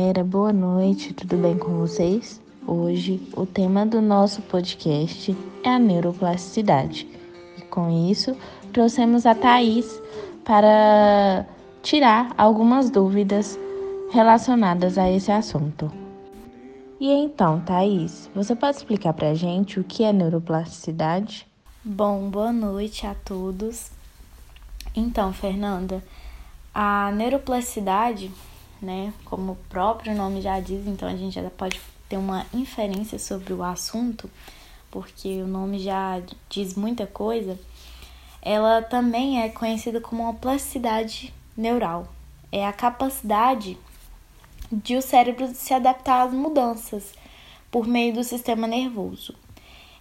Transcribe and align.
Galera, 0.00 0.24
boa 0.24 0.50
noite, 0.50 1.12
tudo 1.12 1.36
bem 1.36 1.58
com 1.58 1.76
vocês? 1.76 2.40
Hoje 2.66 3.20
o 3.36 3.44
tema 3.44 3.84
do 3.84 4.00
nosso 4.00 4.40
podcast 4.40 5.36
é 5.62 5.68
a 5.68 5.78
neuroplasticidade 5.78 7.06
e 7.58 7.60
com 7.66 8.08
isso 8.10 8.34
trouxemos 8.72 9.26
a 9.26 9.34
Thaís 9.34 10.00
para 10.42 11.44
tirar 11.82 12.32
algumas 12.38 12.88
dúvidas 12.88 13.58
relacionadas 14.10 14.96
a 14.96 15.10
esse 15.10 15.30
assunto. 15.30 15.92
E 16.98 17.12
então, 17.12 17.60
Thaís, 17.60 18.30
você 18.34 18.56
pode 18.56 18.78
explicar 18.78 19.12
para 19.12 19.28
a 19.28 19.34
gente 19.34 19.78
o 19.78 19.84
que 19.84 20.02
é 20.02 20.14
neuroplasticidade? 20.14 21.46
Bom, 21.84 22.30
boa 22.30 22.54
noite 22.54 23.06
a 23.06 23.14
todos. 23.14 23.92
Então, 24.96 25.30
Fernanda, 25.30 26.02
a 26.72 27.12
neuroplasticidade, 27.12 28.30
né, 28.80 29.12
como 29.24 29.52
o 29.52 29.56
próprio 29.68 30.14
nome 30.14 30.40
já 30.40 30.58
diz, 30.60 30.86
então 30.86 31.08
a 31.08 31.16
gente 31.16 31.34
já 31.34 31.50
pode 31.50 31.80
ter 32.08 32.16
uma 32.16 32.46
inferência 32.52 33.18
sobre 33.18 33.52
o 33.52 33.62
assunto, 33.62 34.30
porque 34.90 35.42
o 35.42 35.46
nome 35.46 35.78
já 35.78 36.20
diz 36.48 36.74
muita 36.74 37.06
coisa. 37.06 37.58
Ela 38.42 38.82
também 38.82 39.42
é 39.42 39.48
conhecida 39.48 40.00
como 40.00 40.22
uma 40.22 40.34
plasticidade 40.34 41.32
neural. 41.56 42.08
É 42.50 42.66
a 42.66 42.72
capacidade 42.72 43.78
de 44.72 44.96
o 44.96 45.02
cérebro 45.02 45.48
se 45.54 45.74
adaptar 45.74 46.26
às 46.26 46.32
mudanças 46.32 47.12
por 47.70 47.86
meio 47.86 48.14
do 48.14 48.24
sistema 48.24 48.66
nervoso. 48.66 49.34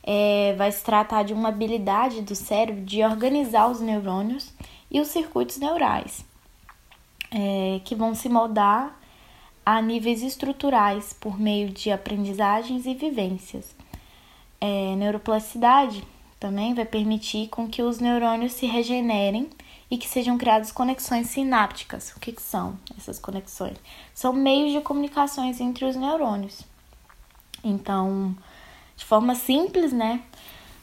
É, 0.02 0.56
vai 0.58 0.72
se 0.72 0.84
tratar 0.84 1.24
de 1.24 1.34
uma 1.34 1.50
habilidade 1.50 2.22
do 2.22 2.34
cérebro 2.34 2.84
de 2.84 3.04
organizar 3.04 3.70
os 3.70 3.80
neurônios 3.80 4.52
e 4.90 5.00
os 5.00 5.10
circuitos 5.10 5.58
neurais, 5.58 6.26
é, 7.32 7.80
que 7.84 7.96
vão 7.96 8.16
se 8.16 8.30
moldar 8.30 8.98
a 9.66 9.82
níveis 9.82 10.24
estruturais 10.24 11.14
por 11.14 11.40
meio 11.40 11.70
de 11.70 11.92
aprendizagens 11.92 12.86
e 12.86 12.94
vivências. 12.94 13.76
É, 14.60 14.96
neuroplasticidade 14.96 16.04
também 16.40 16.74
vai 16.74 16.86
permitir 16.86 17.48
com 17.50 17.68
que 17.68 17.84
os 17.84 18.00
neurônios 18.00 18.54
se 18.54 18.66
regenerem 18.66 19.50
e 19.92 19.98
que 19.98 20.08
sejam 20.08 20.38
criadas 20.38 20.72
conexões 20.72 21.28
sinápticas. 21.28 22.12
O 22.16 22.20
que, 22.20 22.32
que 22.32 22.42
são 22.42 22.78
essas 22.98 23.20
conexões? 23.20 23.78
São 24.14 24.34
meios 24.34 24.72
de 24.72 24.82
comunicações 24.82 25.60
entre 25.60 25.86
os 25.86 25.96
neurônios. 25.96 26.62
Então, 27.64 28.36
de 28.96 29.06
forma 29.06 29.36
simples, 29.36 29.92
né? 29.92 30.22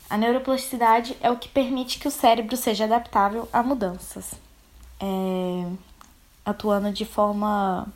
A 0.08 0.16
neuroplasticidade 0.16 1.16
é 1.20 1.30
o 1.30 1.36
que 1.36 1.48
permite 1.48 1.98
que 1.98 2.06
o 2.06 2.10
cérebro 2.10 2.56
seja 2.56 2.84
adaptável 2.84 3.48
a 3.52 3.62
mudanças, 3.62 4.34
é, 5.00 5.66
atuando 6.46 6.92
de 6.92 7.04
forma, 7.04 7.88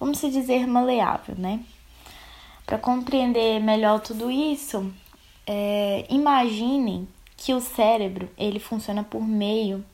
vamos 0.00 0.18
dizer, 0.18 0.66
maleável, 0.66 1.36
né? 1.36 1.62
Para 2.64 2.78
compreender 2.78 3.60
melhor 3.60 4.00
tudo 4.00 4.30
isso, 4.30 4.92
é, 5.46 6.06
imaginem 6.08 7.06
que 7.36 7.52
o 7.52 7.60
cérebro 7.60 8.28
ele 8.36 8.58
funciona 8.58 9.04
por 9.04 9.22
meio 9.22 9.84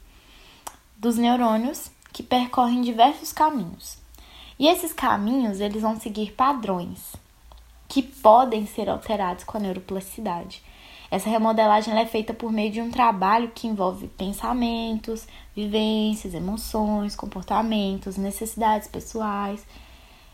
dos 0.97 1.19
neurônios 1.19 1.91
que 2.13 2.23
percorrem 2.23 2.81
diversos 2.81 3.33
caminhos. 3.33 3.99
E 4.59 4.69
esses 4.69 4.93
caminhos 4.93 5.61
eles 5.61 5.83
vão 5.83 5.99
seguir 5.99 6.33
padrões 6.33 7.15
que 7.89 8.01
podem 8.01 8.67
ser 8.67 8.89
alterados 8.89 9.45
com 9.45 9.59
a 9.59 9.61
neuroplasticidade. 9.61 10.63
Essa 11.13 11.29
remodelagem 11.29 11.95
é 11.95 12.07
feita 12.07 12.33
por 12.33 12.51
meio 12.51 12.73
de 12.73 12.81
um 12.81 12.91
trabalho 12.91 13.53
que 13.55 13.67
envolve 13.67 14.09
pensamentos, 14.09 15.29
vivências, 15.55 16.33
emoções, 16.33 17.15
comportamentos, 17.15 18.17
necessidades 18.17 18.89
pessoais 18.89 19.63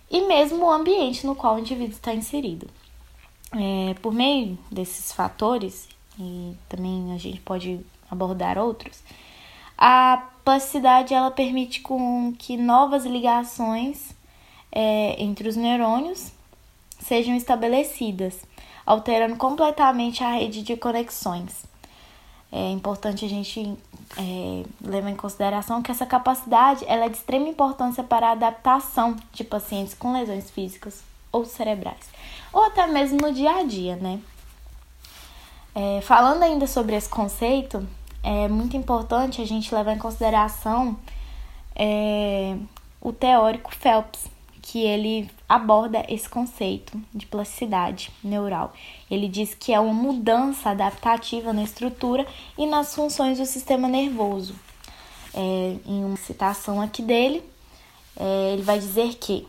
e 0.09 0.21
mesmo 0.21 0.65
o 0.65 0.71
ambiente 0.71 1.27
no 1.27 1.35
qual 1.35 1.57
o 1.57 1.59
indivíduo 1.59 1.97
está 1.97 2.15
inserido. 2.15 2.69
É, 3.51 3.95
por 3.95 4.15
meio 4.15 4.57
desses 4.71 5.11
fatores, 5.11 5.89
e 6.17 6.55
também 6.69 7.13
a 7.13 7.19
gente 7.19 7.41
pode 7.41 7.81
abordar 8.09 8.57
outros, 8.57 9.03
a 9.77 10.29
plasticidade 10.45 11.13
ela 11.13 11.33
permite 11.33 11.81
com 11.81 12.33
que 12.39 12.57
novas 12.57 13.05
ligações 13.05 14.15
é, 14.71 15.21
entre 15.21 15.49
os 15.49 15.57
neurônios 15.57 16.31
sejam 17.01 17.35
estabelecidas 17.35 18.47
alterando 18.89 19.37
completamente 19.37 20.25
a 20.25 20.33
rede 20.33 20.63
de 20.63 20.75
conexões. 20.75 21.67
É 22.51 22.71
importante 22.71 23.23
a 23.23 23.29
gente 23.29 23.77
é, 24.17 24.65
levar 24.81 25.11
em 25.11 25.15
consideração 25.15 25.83
que 25.83 25.91
essa 25.91 26.07
capacidade 26.07 26.87
ela 26.89 27.05
é 27.05 27.09
de 27.11 27.19
extrema 27.19 27.47
importância 27.47 28.03
para 28.03 28.29
a 28.29 28.33
adaptação 28.33 29.15
de 29.31 29.45
pacientes 29.45 29.93
com 29.93 30.15
lesões 30.15 30.51
físicas 30.51 31.03
ou 31.31 31.45
cerebrais, 31.45 32.09
ou 32.51 32.65
até 32.65 32.87
mesmo 32.87 33.19
no 33.21 33.31
dia 33.31 33.59
a 33.59 33.63
dia, 33.63 33.97
né? 33.97 34.19
É, 35.75 36.01
falando 36.01 36.43
ainda 36.43 36.67
sobre 36.67 36.97
esse 36.97 37.11
conceito, 37.11 37.87
é 38.23 38.49
muito 38.49 38.75
importante 38.75 39.43
a 39.43 39.47
gente 39.47 39.75
levar 39.75 39.93
em 39.93 39.99
consideração 39.99 40.97
é, 41.77 42.57
o 43.03 43.13
teórico 43.13 43.71
Phelps, 43.75 44.25
que 44.63 44.83
ele 44.83 45.31
aborda 45.49 46.05
esse 46.09 46.29
conceito 46.29 47.01
de 47.15 47.25
plasticidade 47.25 48.13
neural. 48.23 48.73
Ele 49.11 49.27
diz 49.27 49.55
que 49.55 49.73
é 49.73 49.81
uma 49.81 49.95
mudança 49.95 50.71
adaptativa 50.71 51.53
na 51.53 51.63
estrutura 51.63 52.27
e 52.59 52.67
nas 52.67 52.95
funções 52.95 53.39
do 53.39 53.47
sistema 53.47 53.89
nervoso. 53.89 54.55
É, 55.33 55.77
em 55.87 56.05
uma 56.05 56.17
citação 56.17 56.81
aqui 56.81 57.01
dele, 57.01 57.43
é, 58.19 58.53
ele 58.53 58.63
vai 58.63 58.79
dizer 58.79 59.15
que 59.15 59.47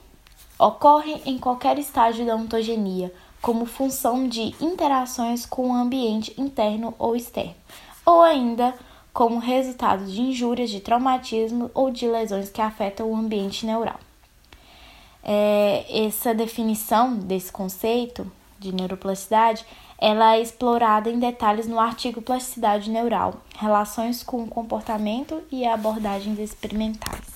ocorre 0.58 1.22
em 1.26 1.38
qualquer 1.38 1.78
estágio 1.78 2.26
da 2.26 2.36
ontogenia, 2.36 3.14
como 3.42 3.66
função 3.66 4.28
de 4.28 4.54
interações 4.62 5.46
com 5.46 5.70
o 5.70 5.74
ambiente 5.74 6.34
interno 6.38 6.94
ou 7.00 7.16
externo, 7.16 7.56
ou 8.06 8.22
ainda 8.22 8.74
como 9.14 9.40
resultado 9.40 10.06
de 10.06 10.22
injúrias, 10.22 10.70
de 10.70 10.82
traumatismo 10.82 11.72
ou 11.74 11.90
de 11.90 12.08
lesões 12.08 12.50
que 12.50 12.62
afetam 12.62 13.10
o 13.10 13.16
ambiente 13.16 13.66
neural 13.66 14.00
é, 15.24 16.06
essa 16.06 16.34
definição 16.34 17.16
desse 17.16 17.52
conceito 17.52 18.30
de 18.60 18.74
neuroplasticidade 18.74 19.66
ela 20.02 20.36
é 20.36 20.42
explorada 20.42 21.10
em 21.10 21.20
detalhes 21.20 21.68
no 21.68 21.78
artigo 21.78 22.22
Plasticidade 22.22 22.90
Neural, 22.90 23.42
Relações 23.58 24.24
com 24.24 24.44
o 24.44 24.48
Comportamento 24.48 25.42
e 25.52 25.66
Abordagens 25.66 26.40
Experimentais. 26.40 27.28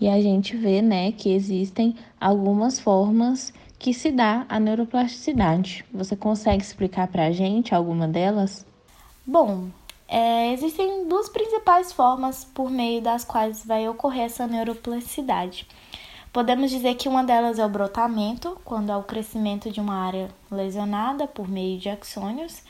E 0.00 0.08
a 0.08 0.20
gente 0.20 0.56
vê, 0.56 0.82
né, 0.82 1.12
que 1.12 1.32
existem 1.32 1.94
algumas 2.20 2.80
formas 2.80 3.52
que 3.78 3.94
se 3.94 4.10
dá 4.10 4.44
a 4.48 4.58
neuroplasticidade. 4.58 5.84
Você 5.92 6.16
consegue 6.16 6.62
explicar 6.62 7.06
para 7.06 7.26
a 7.26 7.32
gente 7.32 7.74
alguma 7.74 8.08
delas? 8.08 8.66
Bom, 9.24 9.68
é, 10.08 10.52
existem 10.52 11.06
duas 11.06 11.28
principais 11.28 11.92
formas 11.92 12.44
por 12.44 12.70
meio 12.70 13.00
das 13.00 13.24
quais 13.24 13.64
vai 13.64 13.88
ocorrer 13.88 14.24
essa 14.24 14.48
neuroplasticidade. 14.48 15.66
Podemos 16.32 16.70
dizer 16.70 16.94
que 16.94 17.08
uma 17.08 17.24
delas 17.24 17.58
é 17.58 17.64
o 17.64 17.68
brotamento, 17.68 18.58
quando 18.64 18.90
há 18.90 18.98
o 18.98 19.04
crescimento 19.04 19.70
de 19.70 19.80
uma 19.80 19.94
área 19.94 20.28
lesionada 20.50 21.26
por 21.26 21.48
meio 21.48 21.78
de 21.78 21.88
axônios, 21.88 22.62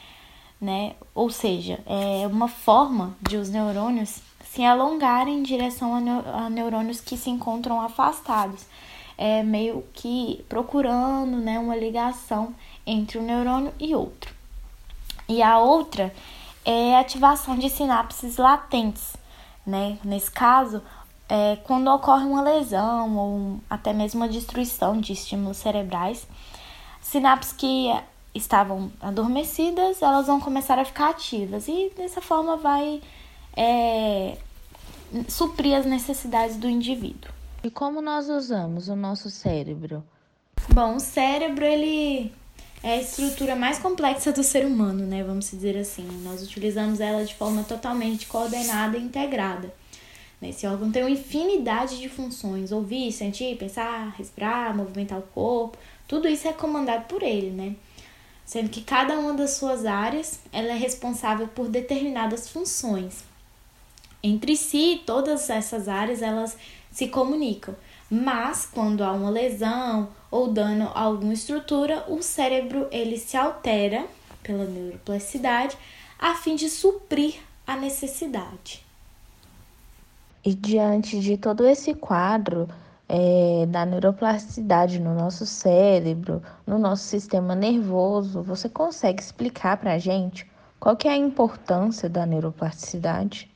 né? 0.61 0.95
Ou 1.15 1.29
seja, 1.31 1.81
é 1.87 2.27
uma 2.27 2.49
forma 2.49 3.17
de 3.21 3.37
os 3.37 3.49
neurônios 3.51 4.21
se 4.45 4.65
alongarem 4.65 5.39
em 5.39 5.43
direção 5.43 5.95
a, 5.95 6.49
neurônios 6.49 7.01
que 7.01 7.17
se 7.17 7.31
encontram 7.31 7.81
afastados, 7.81 8.65
é 9.17 9.43
meio 9.43 9.85
que 9.93 10.45
procurando, 10.49 11.37
né, 11.37 11.59
uma 11.59 11.77
ligação 11.77 12.55
entre 12.87 13.19
um 13.19 13.23
neurônio 13.23 13.73
e 13.79 13.95
outro. 13.95 14.33
E 15.29 15.43
a 15.43 15.59
outra 15.59 16.15
é 16.65 16.97
a 16.97 17.01
ativação 17.01 17.59
de 17.59 17.69
sinapses 17.69 18.37
latentes, 18.37 19.17
né? 19.67 19.99
Nesse 20.03 20.31
caso, 20.31 20.83
é, 21.29 21.57
quando 21.65 21.89
ocorre 21.89 22.25
uma 22.25 22.43
lesão 22.43 23.17
ou 23.17 23.61
até 23.69 23.93
mesmo 23.93 24.21
uma 24.21 24.29
destruição 24.29 25.01
de 25.01 25.13
estímulos 25.13 25.59
cerebrais, 25.59 26.27
sinapses 27.01 27.53
que 27.53 27.93
estavam 28.35 28.91
adormecidas, 29.01 30.01
elas 30.01 30.27
vão 30.27 30.41
começar 30.41 30.79
a 30.79 30.85
ficar 30.85 31.11
ativas 31.11 31.69
e 31.69 31.93
dessa 31.97 32.21
forma 32.21 32.57
vai 32.57 33.03
é, 33.57 34.39
suprir 35.29 35.77
as 35.77 35.85
necessidades 35.85 36.57
do 36.57 36.69
indivíduo. 36.69 37.31
E 37.63 37.71
como 37.71 38.01
nós 38.01 38.29
usamos 38.29 38.89
o 38.89 38.97
nosso 38.97 39.29
cérebro? 39.31 40.05
Bom, 40.73 40.97
o 40.97 41.01
cérebro 41.01 41.65
ele 41.65 42.33
é 42.83 42.95
a 42.95 43.01
estrutura 43.01 43.57
mais 43.57 43.79
complexa 43.79 44.33
do 44.33 44.45
ser 44.45 44.65
humano, 44.65 45.05
né? 45.05 45.25
Vamos 45.25 45.51
dizer 45.51 45.77
assim. 45.77 46.07
Nós 46.23 46.43
utilizamos 46.43 47.01
ela 47.01 47.25
de 47.25 47.35
forma 47.35 47.65
totalmente 47.65 48.27
coordenada 48.27 48.97
e 48.97 49.03
integrada. 49.03 49.73
Esse 50.41 50.67
órgão 50.67 50.91
tem 50.93 51.03
uma 51.03 51.11
infinidade 51.11 51.99
de 51.99 52.09
funções: 52.09 52.71
ouvir, 52.71 53.11
sentir, 53.13 53.57
pensar, 53.57 54.15
respirar, 54.17 54.77
movimentar 54.77 55.19
o 55.19 55.23
corpo. 55.23 55.77
Tudo 56.07 56.29
isso 56.29 56.47
é 56.47 56.53
comandado 56.53 57.05
por 57.07 57.23
ele, 57.23 57.51
né? 57.51 57.75
Sendo 58.45 58.71
que 58.71 58.83
cada 58.83 59.19
uma 59.19 59.35
das 59.35 59.53
suas 59.53 59.85
áreas 59.85 60.41
ela 60.53 60.69
é 60.69 60.77
responsável 60.77 61.49
por 61.49 61.69
determinadas 61.69 62.49
funções. 62.49 63.25
Entre 64.23 64.57
si, 64.57 65.03
todas 65.05 65.51
essas 65.51 65.89
áreas 65.89 66.23
elas 66.23 66.57
se 66.91 67.09
comunicam, 67.09 67.77
Mas 68.11 68.67
quando 68.67 69.05
há 69.05 69.13
uma 69.13 69.29
lesão 69.29 70.09
ou 70.31 70.51
dano 70.51 70.91
a 70.95 71.03
alguma 71.03 71.35
estrutura, 71.35 72.05
o 72.09 72.23
cérebro 72.23 72.89
ele 72.91 73.19
se 73.19 73.37
altera 73.37 74.07
pela 74.43 74.65
neuroplasticidade 74.65 75.77
a 76.19 76.35
fim 76.35 76.57
de 76.57 76.71
suprir 76.71 77.35
a 77.67 77.77
necessidade. 77.77 78.88
E 80.49 80.55
diante 80.55 81.21
de 81.21 81.37
todo 81.37 81.67
esse 81.67 81.93
quadro 81.93 82.67
é, 83.07 83.67
da 83.69 83.85
neuroplasticidade 83.85 84.99
no 84.99 85.15
nosso 85.15 85.45
cérebro, 85.45 86.43
no 86.67 86.79
nosso 86.79 87.03
sistema 87.03 87.55
nervoso, 87.55 88.43
você 88.43 88.67
consegue 88.67 89.21
explicar 89.21 89.77
para 89.77 89.93
a 89.93 89.99
gente 89.99 90.51
qual 90.81 90.97
que 90.97 91.07
é 91.07 91.11
a 91.11 91.17
importância 91.19 92.09
da 92.09 92.25
neuroplasticidade? 92.25 93.55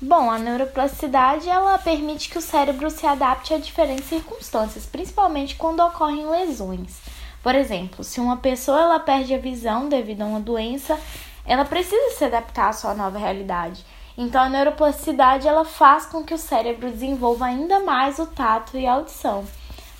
Bom, 0.00 0.30
a 0.30 0.38
neuroplasticidade 0.38 1.48
ela 1.48 1.76
permite 1.78 2.30
que 2.30 2.38
o 2.38 2.40
cérebro 2.40 2.88
se 2.88 3.04
adapte 3.04 3.52
a 3.52 3.58
diferentes 3.58 4.04
circunstâncias, 4.04 4.86
principalmente 4.86 5.56
quando 5.56 5.80
ocorrem 5.80 6.30
lesões. 6.30 7.00
Por 7.42 7.56
exemplo, 7.56 8.04
se 8.04 8.20
uma 8.20 8.36
pessoa 8.36 8.80
ela 8.80 9.00
perde 9.00 9.34
a 9.34 9.38
visão 9.38 9.88
devido 9.88 10.22
a 10.22 10.26
uma 10.26 10.38
doença, 10.38 10.96
ela 11.44 11.64
precisa 11.64 12.16
se 12.16 12.24
adaptar 12.24 12.68
à 12.68 12.72
sua 12.72 12.94
nova 12.94 13.18
realidade. 13.18 13.84
Então, 14.16 14.42
a 14.42 14.48
neuroplasticidade 14.48 15.46
ela 15.46 15.64
faz 15.64 16.06
com 16.06 16.24
que 16.24 16.34
o 16.34 16.38
cérebro 16.38 16.90
desenvolva 16.90 17.46
ainda 17.46 17.80
mais 17.80 18.18
o 18.18 18.26
tato 18.26 18.76
e 18.76 18.86
a 18.86 18.94
audição, 18.94 19.44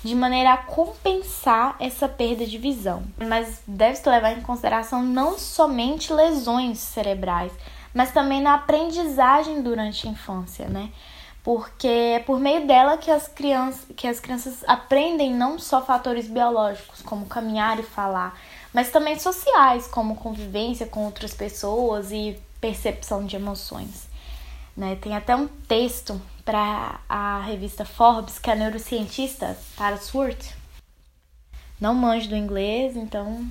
de 0.03 0.13
maneira 0.15 0.53
a 0.53 0.57
compensar 0.57 1.75
essa 1.79 2.07
perda 2.07 2.45
de 2.45 2.57
visão. 2.57 3.03
Mas 3.17 3.61
deve-se 3.67 4.07
levar 4.07 4.33
em 4.33 4.41
consideração 4.41 5.01
não 5.01 5.37
somente 5.37 6.13
lesões 6.13 6.79
cerebrais, 6.79 7.51
mas 7.93 8.11
também 8.11 8.41
na 8.41 8.55
aprendizagem 8.55 9.61
durante 9.61 10.07
a 10.07 10.11
infância, 10.11 10.67
né? 10.67 10.89
Porque 11.43 11.87
é 11.87 12.19
por 12.19 12.39
meio 12.39 12.67
dela 12.67 12.97
que 12.97 13.09
as 13.09 13.27
crianças, 13.27 13.87
que 13.95 14.07
as 14.07 14.19
crianças 14.19 14.63
aprendem 14.67 15.33
não 15.33 15.57
só 15.57 15.81
fatores 15.81 16.27
biológicos, 16.27 17.01
como 17.01 17.25
caminhar 17.25 17.79
e 17.79 17.83
falar, 17.83 18.37
mas 18.71 18.91
também 18.91 19.17
sociais, 19.17 19.87
como 19.87 20.15
convivência 20.15 20.85
com 20.85 21.05
outras 21.05 21.33
pessoas 21.33 22.11
e 22.11 22.39
percepção 22.61 23.25
de 23.25 23.35
emoções. 23.35 24.07
Né? 24.77 24.95
Tem 24.95 25.15
até 25.15 25.35
um 25.35 25.47
texto 25.47 26.21
para 26.45 26.99
a 27.09 27.41
revista 27.41 27.83
Forbes 27.83 28.39
que 28.39 28.49
a 28.49 28.55
neurocientista 28.55 29.57
Tara 29.75 29.97
Swart 29.97 30.51
não 31.79 31.95
manjo 31.95 32.29
do 32.29 32.35
inglês, 32.35 32.95
então 32.95 33.49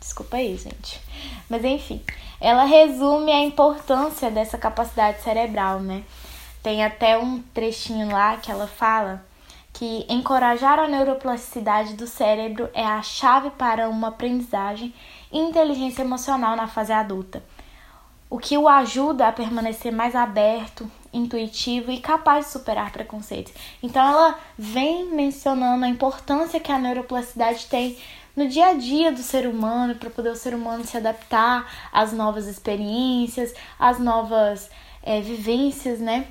desculpa 0.00 0.36
aí, 0.36 0.56
gente. 0.56 1.00
Mas 1.48 1.64
enfim, 1.64 2.02
ela 2.40 2.64
resume 2.64 3.30
a 3.30 3.44
importância 3.44 4.30
dessa 4.30 4.58
capacidade 4.58 5.22
cerebral, 5.22 5.78
né? 5.78 6.02
Tem 6.62 6.84
até 6.84 7.16
um 7.16 7.40
trechinho 7.54 8.10
lá 8.10 8.36
que 8.36 8.50
ela 8.50 8.66
fala 8.66 9.24
que 9.72 10.04
encorajar 10.08 10.78
a 10.78 10.88
neuroplasticidade 10.88 11.94
do 11.94 12.06
cérebro 12.06 12.68
é 12.74 12.84
a 12.84 13.00
chave 13.02 13.50
para 13.50 13.88
uma 13.88 14.08
aprendizagem 14.08 14.92
e 15.32 15.38
inteligência 15.38 16.02
emocional 16.02 16.54
na 16.54 16.68
fase 16.68 16.92
adulta, 16.92 17.42
o 18.32 18.38
que 18.38 18.56
o 18.56 18.66
ajuda 18.66 19.28
a 19.28 19.32
permanecer 19.32 19.92
mais 19.92 20.16
aberto, 20.16 20.90
intuitivo 21.12 21.92
e 21.92 22.00
capaz 22.00 22.46
de 22.46 22.52
superar 22.52 22.90
preconceitos. 22.90 23.52
Então 23.82 24.02
ela 24.02 24.38
vem 24.56 25.04
mencionando 25.14 25.84
a 25.84 25.88
importância 25.88 26.58
que 26.58 26.72
a 26.72 26.78
neuroplasticidade 26.78 27.66
tem 27.66 27.98
no 28.34 28.48
dia 28.48 28.68
a 28.68 28.72
dia 28.72 29.12
do 29.12 29.18
ser 29.18 29.46
humano, 29.46 29.96
para 29.96 30.08
poder 30.08 30.30
o 30.30 30.34
ser 30.34 30.54
humano 30.54 30.82
se 30.82 30.96
adaptar 30.96 31.70
às 31.92 32.14
novas 32.14 32.46
experiências, 32.46 33.52
às 33.78 33.98
novas 33.98 34.70
é, 35.02 35.20
vivências, 35.20 36.00
né? 36.00 36.26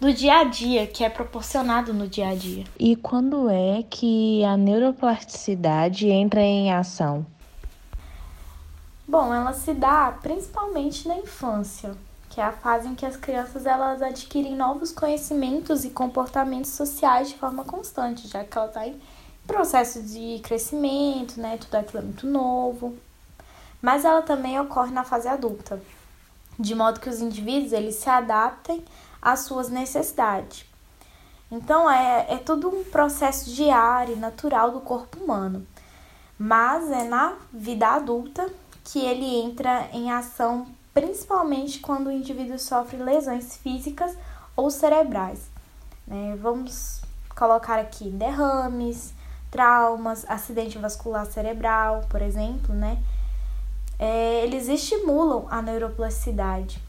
Do 0.00 0.12
dia 0.12 0.38
a 0.38 0.44
dia, 0.44 0.86
que 0.86 1.02
é 1.02 1.08
proporcionado 1.08 1.92
no 1.92 2.06
dia 2.06 2.28
a 2.28 2.34
dia. 2.36 2.62
E 2.78 2.94
quando 2.94 3.50
é 3.50 3.82
que 3.90 4.44
a 4.44 4.56
neuroplasticidade 4.56 6.08
entra 6.08 6.40
em 6.40 6.70
ação? 6.70 7.26
Bom, 9.08 9.32
ela 9.32 9.52
se 9.52 9.72
dá 9.72 10.10
principalmente 10.20 11.06
na 11.06 11.16
infância, 11.16 11.96
que 12.28 12.40
é 12.40 12.44
a 12.44 12.50
fase 12.50 12.88
em 12.88 12.94
que 12.96 13.06
as 13.06 13.16
crianças 13.16 13.64
elas 13.64 14.02
adquirem 14.02 14.56
novos 14.56 14.90
conhecimentos 14.90 15.84
e 15.84 15.90
comportamentos 15.90 16.72
sociais 16.72 17.28
de 17.28 17.36
forma 17.36 17.62
constante, 17.62 18.26
já 18.26 18.42
que 18.42 18.58
ela 18.58 18.66
está 18.66 18.84
em 18.84 19.00
processo 19.46 20.02
de 20.02 20.40
crescimento, 20.42 21.40
né? 21.40 21.56
Tudo 21.56 21.76
aquilo 21.76 22.00
é 22.00 22.02
muito 22.04 22.26
novo. 22.26 22.96
Mas 23.80 24.04
ela 24.04 24.22
também 24.22 24.58
ocorre 24.58 24.90
na 24.90 25.04
fase 25.04 25.28
adulta, 25.28 25.80
de 26.58 26.74
modo 26.74 26.98
que 26.98 27.08
os 27.08 27.20
indivíduos 27.20 27.72
eles 27.72 27.94
se 27.94 28.10
adaptem 28.10 28.84
às 29.22 29.40
suas 29.40 29.68
necessidades. 29.68 30.66
Então 31.48 31.88
é, 31.88 32.26
é 32.28 32.38
tudo 32.38 32.68
um 32.68 32.82
processo 32.82 33.54
diário, 33.54 34.16
natural 34.16 34.72
do 34.72 34.80
corpo 34.80 35.22
humano. 35.22 35.64
Mas 36.36 36.90
é 36.90 37.04
na 37.04 37.36
vida 37.52 37.86
adulta 37.86 38.50
que 38.86 39.00
ele 39.00 39.40
entra 39.40 39.88
em 39.92 40.12
ação 40.12 40.66
principalmente 40.94 41.80
quando 41.80 42.06
o 42.06 42.12
indivíduo 42.12 42.58
sofre 42.58 42.96
lesões 42.96 43.56
físicas 43.56 44.16
ou 44.56 44.70
cerebrais. 44.70 45.50
Né? 46.06 46.38
Vamos 46.40 47.02
colocar 47.36 47.78
aqui 47.78 48.08
derrames, 48.08 49.12
traumas, 49.50 50.24
acidente 50.28 50.78
vascular 50.78 51.26
cerebral, 51.26 52.06
por 52.08 52.22
exemplo, 52.22 52.74
né? 52.74 52.98
É, 53.98 54.44
eles 54.44 54.68
estimulam 54.68 55.46
a 55.50 55.60
neuroplasticidade. 55.60 56.80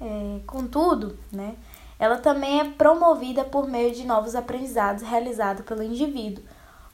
É, 0.00 0.40
contudo, 0.46 1.18
né, 1.30 1.56
ela 1.98 2.18
também 2.18 2.60
é 2.60 2.64
promovida 2.64 3.44
por 3.44 3.68
meio 3.68 3.92
de 3.92 4.06
novos 4.06 4.36
aprendizados 4.36 5.02
realizados 5.02 5.64
pelo 5.64 5.82
indivíduo, 5.82 6.44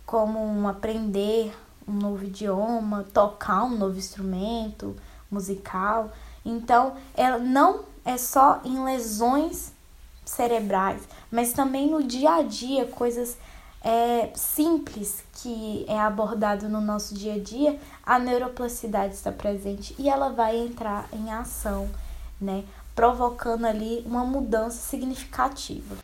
como 0.06 0.42
um 0.42 0.66
aprender 0.66 1.54
um 1.86 1.92
novo 1.92 2.24
idioma, 2.24 3.04
tocar 3.12 3.64
um 3.64 3.76
novo 3.76 3.98
instrumento 3.98 4.96
musical. 5.30 6.10
Então, 6.44 6.94
ela 7.14 7.38
não 7.38 7.84
é 8.04 8.16
só 8.16 8.60
em 8.64 8.82
lesões 8.84 9.72
cerebrais, 10.24 11.02
mas 11.30 11.52
também 11.52 11.90
no 11.90 12.02
dia 12.02 12.34
a 12.36 12.42
dia, 12.42 12.86
coisas 12.86 13.36
é, 13.82 14.30
simples 14.34 15.22
que 15.34 15.84
é 15.86 15.98
abordado 15.98 16.68
no 16.68 16.80
nosso 16.80 17.14
dia 17.14 17.34
a 17.34 17.38
dia, 17.38 17.78
a 18.04 18.18
neuroplasticidade 18.18 19.14
está 19.14 19.30
presente 19.30 19.94
e 19.98 20.08
ela 20.08 20.30
vai 20.30 20.56
entrar 20.56 21.06
em 21.12 21.30
ação, 21.30 21.88
né? 22.40 22.64
Provocando 22.94 23.66
ali 23.66 24.02
uma 24.06 24.24
mudança 24.24 24.78
significativa. 24.78 25.96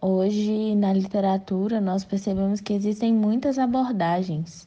Hoje, 0.00 0.74
na 0.74 0.92
literatura, 0.92 1.80
nós 1.80 2.04
percebemos 2.04 2.60
que 2.60 2.72
existem 2.72 3.12
muitas 3.12 3.58
abordagens 3.58 4.66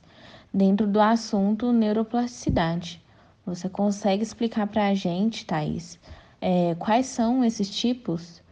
dentro 0.56 0.88
do 0.88 1.02
assunto 1.02 1.72
neuroplasticidade. 1.72 3.04
Você 3.46 3.70
consegue 3.70 4.24
explicar 4.24 4.66
para 4.66 4.88
a 4.88 4.96
gente, 4.96 5.46
Thais, 5.46 6.00
é, 6.42 6.76
quais 6.80 7.06
são 7.08 7.44
esses 7.44 7.70
tipos? 7.70 8.44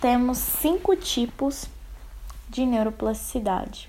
temos 0.00 0.38
cinco 0.38 0.94
tipos 0.94 1.66
de 2.48 2.64
neuroplasticidade. 2.64 3.88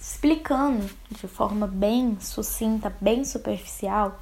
Explicando 0.00 0.88
de 1.10 1.26
forma 1.26 1.66
bem 1.66 2.18
sucinta, 2.20 2.94
bem 3.00 3.24
superficial, 3.24 4.20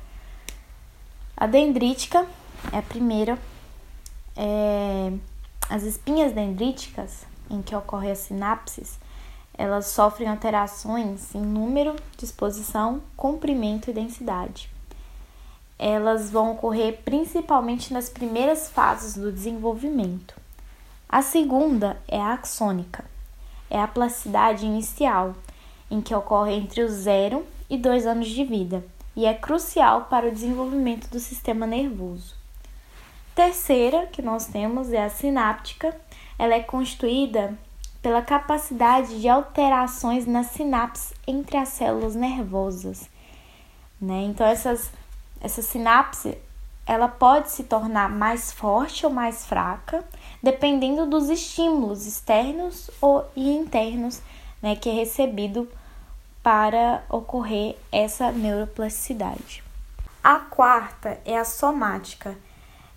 a 1.36 1.46
dendrítica 1.46 2.26
é 2.72 2.78
a 2.78 2.82
primeira. 2.82 3.38
É, 4.34 5.12
as 5.68 5.82
espinhas 5.82 6.32
dendríticas, 6.32 7.26
em 7.50 7.60
que 7.60 7.74
ocorrem 7.74 8.10
as 8.10 8.18
sinapses, 8.18 8.98
elas 9.56 9.86
sofrem 9.86 10.28
alterações 10.28 11.34
em 11.34 11.40
número, 11.40 11.96
disposição, 12.16 13.00
comprimento 13.16 13.90
e 13.90 13.92
densidade 13.92 14.76
elas 15.78 16.30
vão 16.30 16.52
ocorrer 16.52 17.00
principalmente 17.04 17.92
nas 17.92 18.08
primeiras 18.08 18.70
fases 18.70 19.14
do 19.14 19.30
desenvolvimento. 19.30 20.34
A 21.08 21.22
segunda 21.22 22.00
é 22.08 22.20
a 22.20 22.32
axônica. 22.32 23.04
É 23.68 23.80
a 23.80 23.88
plasticidade 23.88 24.64
inicial, 24.64 25.34
em 25.90 26.00
que 26.00 26.14
ocorre 26.14 26.54
entre 26.54 26.82
os 26.82 26.92
0 26.92 27.44
e 27.68 27.76
2 27.76 28.06
anos 28.06 28.28
de 28.28 28.44
vida 28.44 28.84
e 29.14 29.26
é 29.26 29.34
crucial 29.34 30.02
para 30.04 30.28
o 30.28 30.32
desenvolvimento 30.32 31.08
do 31.08 31.18
sistema 31.18 31.66
nervoso. 31.66 32.34
Terceira 33.34 34.06
que 34.06 34.22
nós 34.22 34.46
temos 34.46 34.92
é 34.92 35.04
a 35.04 35.10
sináptica. 35.10 35.94
Ela 36.38 36.54
é 36.54 36.60
constituída 36.60 37.56
pela 38.06 38.22
capacidade 38.22 39.20
de 39.20 39.28
alterações 39.28 40.26
nas 40.26 40.46
sinapses 40.52 41.12
entre 41.26 41.56
as 41.56 41.70
células 41.70 42.14
nervosas. 42.14 43.10
Né? 44.00 44.22
Então, 44.26 44.46
essas, 44.46 44.92
essa 45.40 45.60
sinapse 45.60 46.38
ela 46.86 47.08
pode 47.08 47.50
se 47.50 47.64
tornar 47.64 48.08
mais 48.08 48.52
forte 48.52 49.04
ou 49.04 49.10
mais 49.10 49.44
fraca, 49.44 50.04
dependendo 50.40 51.04
dos 51.04 51.28
estímulos 51.28 52.06
externos 52.06 52.88
ou 53.00 53.28
e 53.34 53.50
internos 53.50 54.22
né, 54.62 54.76
que 54.76 54.88
é 54.88 54.92
recebido 54.92 55.68
para 56.44 57.02
ocorrer 57.10 57.76
essa 57.90 58.30
neuroplasticidade. 58.30 59.64
A 60.22 60.36
quarta 60.36 61.18
é 61.24 61.36
a 61.36 61.44
somática. 61.44 62.38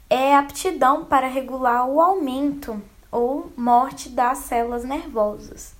é 0.08 0.36
aptidão 0.36 1.04
para 1.04 1.28
regular 1.28 1.88
o 1.88 2.00
aumento 2.00 2.80
ou 3.12 3.52
morte 3.56 4.10
das 4.10 4.40
células 4.40 4.84
nervosas. 4.84 5.74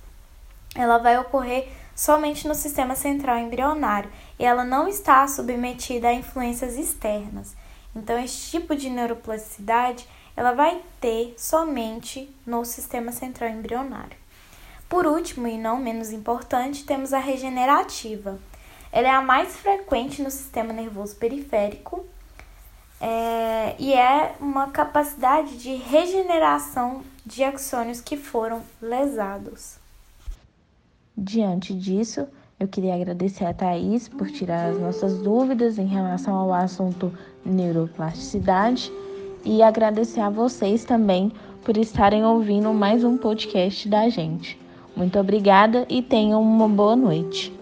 Ela 0.74 0.98
vai 0.98 1.18
ocorrer 1.18 1.68
somente 1.94 2.46
no 2.46 2.54
sistema 2.54 2.94
central 2.94 3.38
embrionário 3.38 4.10
e 4.38 4.44
ela 4.44 4.64
não 4.64 4.88
está 4.88 5.26
submetida 5.26 6.08
a 6.08 6.14
influências 6.14 6.76
externas. 6.76 7.54
Então, 7.94 8.18
esse 8.18 8.50
tipo 8.50 8.74
de 8.76 8.88
neuroplasticidade 8.88 10.06
ela 10.36 10.52
vai 10.52 10.80
ter 11.00 11.34
somente 11.36 12.34
no 12.46 12.64
sistema 12.64 13.12
central 13.12 13.50
embrionário. 13.50 14.16
Por 14.88 15.06
último, 15.06 15.46
e 15.46 15.58
não 15.58 15.76
menos 15.76 16.10
importante, 16.12 16.84
temos 16.84 17.12
a 17.12 17.18
regenerativa. 17.18 18.38
Ela 18.90 19.08
é 19.08 19.10
a 19.10 19.20
mais 19.20 19.56
frequente 19.56 20.22
no 20.22 20.30
sistema 20.30 20.72
nervoso 20.72 21.14
periférico 21.16 22.04
é, 23.00 23.74
e 23.78 23.94
é 23.94 24.34
uma 24.40 24.68
capacidade 24.68 25.56
de 25.56 25.74
regeneração 25.74 27.02
de 27.24 27.42
axônios 27.42 28.00
que 28.00 28.16
foram 28.16 28.60
lesados. 28.80 29.78
Diante 31.16 31.74
disso, 31.74 32.26
eu 32.58 32.68
queria 32.68 32.94
agradecer 32.94 33.44
a 33.44 33.54
Thaís 33.54 34.08
por 34.08 34.30
tirar 34.30 34.70
as 34.70 34.78
nossas 34.78 35.18
dúvidas 35.18 35.78
em 35.78 35.86
relação 35.86 36.34
ao 36.34 36.52
assunto 36.52 37.12
neuroplasticidade 37.44 38.92
e 39.44 39.62
agradecer 39.62 40.20
a 40.20 40.28
vocês 40.28 40.84
também 40.84 41.32
por 41.64 41.76
estarem 41.76 42.24
ouvindo 42.24 42.72
mais 42.72 43.04
um 43.04 43.16
podcast 43.16 43.88
da 43.88 44.08
gente. 44.08 44.58
Muito 44.94 45.18
obrigada 45.18 45.86
e 45.88 46.02
tenham 46.02 46.42
uma 46.42 46.68
boa 46.68 46.96
noite. 46.96 47.52